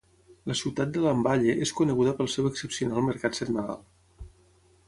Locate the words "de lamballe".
0.95-1.55